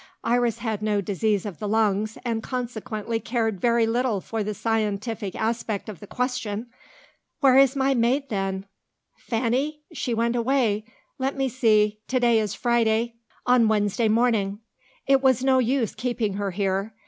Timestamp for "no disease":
0.81-1.45